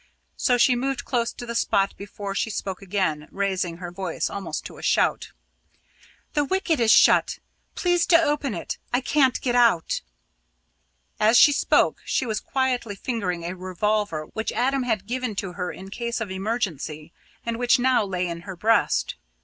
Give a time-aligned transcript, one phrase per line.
[0.35, 4.65] So she moved close to the spot before she spoke again, raising her voice almost
[4.65, 5.31] to a shout.
[6.33, 7.37] "The wicket is shut.
[7.75, 8.79] Please to open it.
[8.91, 10.01] I can't get out."
[11.19, 15.71] As she spoke, she was quietly fingering a revolver which Adam had given to her
[15.71, 17.13] in case of emergency
[17.45, 19.17] and which now lay in her breast.